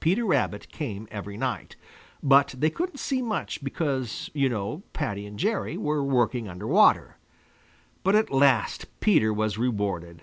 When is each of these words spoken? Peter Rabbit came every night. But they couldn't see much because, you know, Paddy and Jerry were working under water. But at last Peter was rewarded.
Peter 0.00 0.24
Rabbit 0.24 0.70
came 0.72 1.06
every 1.10 1.36
night. 1.36 1.76
But 2.22 2.54
they 2.56 2.70
couldn't 2.70 2.98
see 2.98 3.20
much 3.20 3.62
because, 3.62 4.30
you 4.32 4.48
know, 4.48 4.82
Paddy 4.94 5.26
and 5.26 5.38
Jerry 5.38 5.76
were 5.76 6.02
working 6.02 6.48
under 6.48 6.66
water. 6.66 7.18
But 8.02 8.14
at 8.14 8.30
last 8.30 8.86
Peter 9.00 9.30
was 9.30 9.58
rewarded. 9.58 10.22